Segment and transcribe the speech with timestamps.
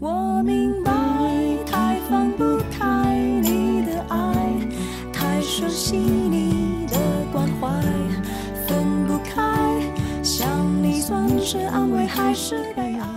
[0.00, 0.92] 我明白，
[1.66, 4.54] 太放不开你的爱，
[5.12, 6.96] 太熟悉你的
[7.32, 7.68] 关怀，
[8.64, 9.82] 分不开，
[10.22, 10.48] 想
[10.80, 13.08] 你算是安慰还是悲哀？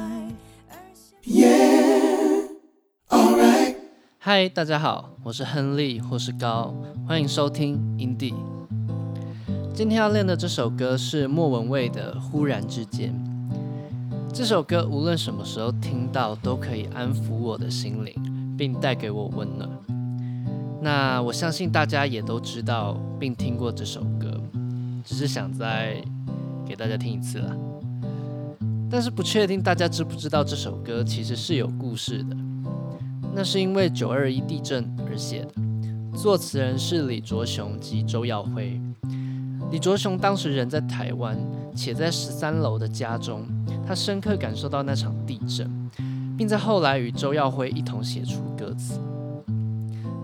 [4.17, 6.73] 嗨，大家好，我是亨利，或是高，
[7.07, 8.33] 欢迎收听 Indie。
[9.71, 13.13] 今天要练的这首歌是莫文蔚的《忽然之间》。
[14.33, 18.15] 这首歌无论什么时候听到，都可以安抚我的心灵，
[18.57, 19.69] 并带给我温暖。
[20.81, 24.41] 那我相信大家也都知道并听过这首歌，
[25.03, 26.01] 只是想再
[26.65, 27.53] 给大家听一次啦。
[28.89, 32.35] 但是不确定大家知不知道这首歌其实是有故事的。
[33.35, 38.79] 那是因为九二一地震而写的，作词人是李卓雄及周耀辉。
[39.71, 41.37] 李卓雄当时人在台湾，
[41.75, 43.45] 且在十三楼的家中，
[43.85, 45.69] 他深刻感受到那场地震，
[46.37, 48.99] 并在后来与周耀辉一同写出歌词。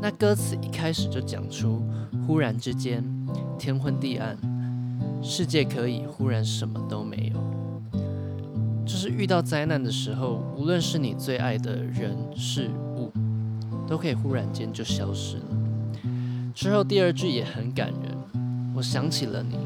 [0.02, 1.82] 那歌词一开始就讲出：
[2.26, 3.04] 忽然之间，
[3.58, 4.38] 天昏地暗，
[5.22, 7.42] 世界可以忽然什么都没有。
[8.86, 13.12] 就是遇到灾难的时候，无论是你最爱的人事物，
[13.88, 15.44] 都可以忽然间就消失了。
[16.56, 19.58] 之后第二句也很感人，我想起了你，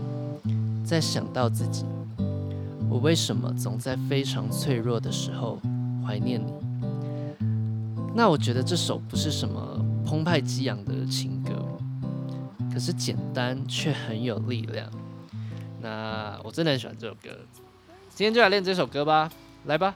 [0.84, 1.86] 再想到自己，
[2.92, 5.58] 我为什么总在非常脆弱的时候
[6.06, 6.52] 怀念你？
[8.14, 11.54] 那我觉得这首不是什么澎湃激昂的情歌，
[12.74, 14.92] 可是简单却很有力量。
[15.80, 17.30] 那我真的很喜欢这首歌。
[18.10, 19.32] 今天就来练这首歌吧，
[19.68, 19.96] 来吧。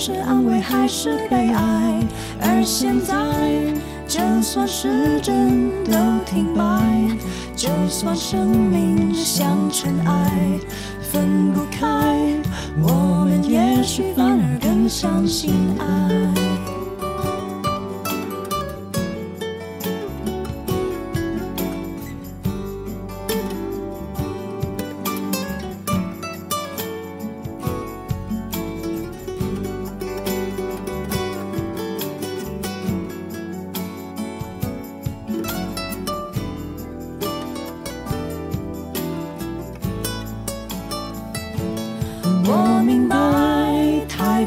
[0.00, 2.00] 是安慰还是悲哀？
[2.40, 3.14] 而现在。
[4.08, 5.92] 就算时针都
[6.26, 6.82] 停摆，
[7.54, 10.58] 就算生命像尘埃，
[11.00, 11.86] 分不开，
[12.82, 16.79] 我们也许反而更相信爱。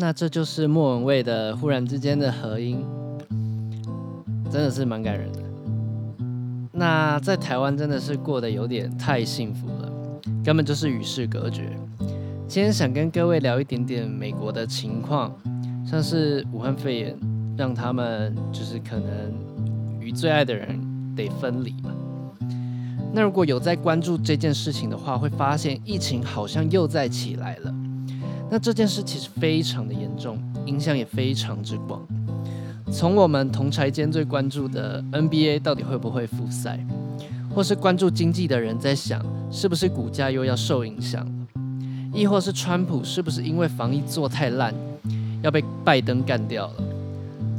[0.00, 2.84] 那这就是莫文蔚的忽然之间的合音，
[4.48, 5.40] 真的是蛮感人的。
[6.70, 9.92] 那在台湾真的是过得有点太幸福了，
[10.44, 11.76] 根本就是与世隔绝。
[12.46, 15.34] 今天想跟各位聊一点点美国的情况，
[15.84, 17.18] 像是武汉肺炎，
[17.56, 19.34] 让他们就是可能
[20.00, 20.78] 与最爱的人
[21.16, 21.90] 得分离吧。
[23.12, 27.74] 那如果有在关注这件事情的话，会发现疫情好像又在起来了。
[28.50, 32.00] 那这件事其实非常的严重，影响也非常之广。
[32.90, 36.82] 从我们同柴间最关注的 NBA 到底会不会复赛，
[37.54, 41.26] 或是关注经济的人在想，是不是股价又要受影响？
[42.14, 44.74] 亦或是川普是不是因为防疫做太烂，
[45.42, 46.74] 要被拜登干掉了？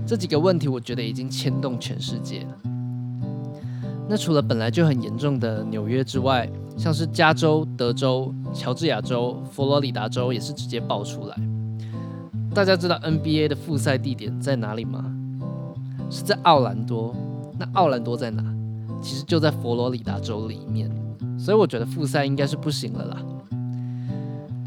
[0.07, 2.71] 这几个问题，我觉得已经牵动全世界了。
[4.09, 6.49] 那除了本来就很严重的纽约之外，
[6.79, 11.35] 像是加州、德州、乔治亚州、佛罗里达州也是直接爆出来。
[12.53, 15.03] 大家知道 NBA 的复赛地点在哪里吗？
[16.09, 17.13] 是在奥兰多。
[17.59, 18.41] 那奥兰多在哪？
[19.01, 20.89] 其实就在佛罗里达州里面。
[21.37, 23.17] 所以我觉得复赛应该是不行了啦。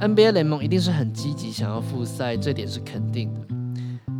[0.00, 3.40] NBA 联盟一定是很积极想要复赛，这点是肯定的。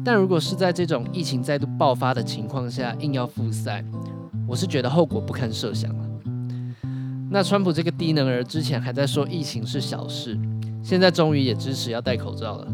[0.03, 3.85] 但如果是在这种疫情再度爆发的情况下硬要复赛，
[4.49, 5.95] 我是觉得后果不堪设想。
[7.33, 10.39] 那川普这个低能儿之前还在说疫情是小事，
[10.83, 12.67] 现在终于也支持要戴口罩了，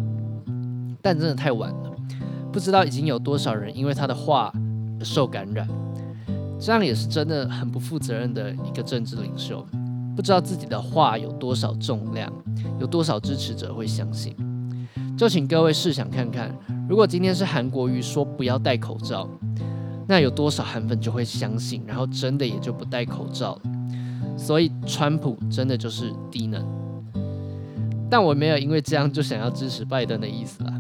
[1.01, 1.93] 但真的太晚了。
[2.53, 4.53] 不知道已经有多少人因为他的话
[5.05, 5.65] 受感染。
[6.59, 9.65] 这样也是真的很不负责任的一个政治领袖，
[10.17, 12.29] 不知道自己的话有多少重量，
[12.81, 14.35] 有多少支持者会相信。
[15.17, 16.53] 就请各位试想看看，
[16.89, 19.31] 如果今天是韩国瑜说不要戴口罩，
[20.09, 23.63] 那有多少韩粉就会相信，然后真的也就不戴口罩了。
[24.37, 26.63] 所以川普真的就是低能。
[28.11, 30.75] 但我没有因为这样就想要支持拜登的意思啊。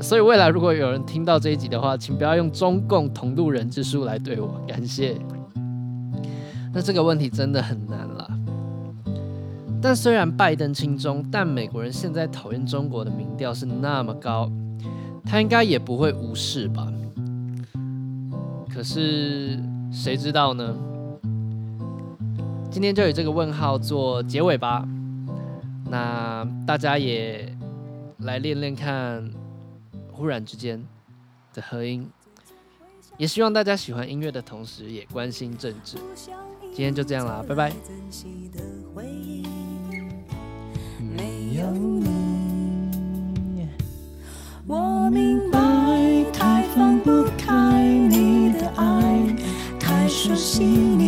[0.00, 5.16] 所以未来如果有人听到这一集的话，请不要用中共同路人之术来对我，感谢。
[6.72, 8.30] 那这个问题真的很难了。
[9.82, 14.50] 但虽然拜登轻中，但美国人现在讨厌中国的民调是那么高，
[15.24, 16.92] 他应该也不会无视吧？
[18.72, 19.58] 可是
[19.90, 20.74] 谁知道呢？
[22.70, 24.86] 今天就以这个问号做结尾吧。
[25.90, 27.52] 那大家也
[28.18, 29.28] 来练练看。
[30.10, 30.84] 忽然之间
[31.54, 32.10] 的和音，
[33.18, 35.96] 也希望大家喜欢音乐的同时，也关心政治。
[36.74, 37.72] 今天就这样啦，拜拜。
[40.98, 43.68] 没有你，
[44.66, 45.58] 我明白，
[46.32, 49.36] 太放不开你的爱，
[49.78, 51.07] 太熟悉你